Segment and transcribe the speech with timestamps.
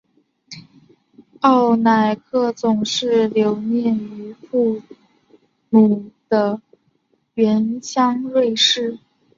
[1.41, 4.81] 奥乃格总是留恋于父
[5.69, 6.59] 母的
[7.35, 8.97] 原乡瑞士。